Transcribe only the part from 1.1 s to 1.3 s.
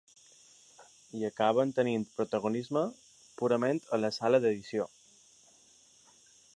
I